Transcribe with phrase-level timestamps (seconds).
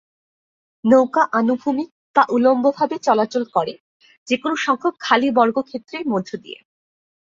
[0.83, 3.73] নৌকা আনুভূমিক বা উল্লম্বভাবে চলাচল করে,
[4.27, 6.59] যে কোনো সংখ্যক খালি বর্গক্ষেত্রের মধ্য দিয়ে।